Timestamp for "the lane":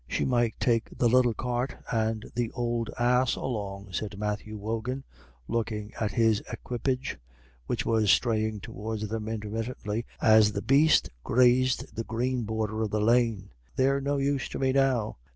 12.89-13.51